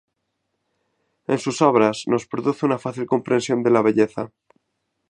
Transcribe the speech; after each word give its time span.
En 1.27 1.37
sus 1.37 1.61
obras… 1.61 2.05
nos 2.07 2.25
produce 2.25 2.65
una 2.65 2.79
fácil 2.79 3.05
comprensión 3.05 3.61
de 3.61 3.69
la 3.69 3.83
belleza. 3.83 4.31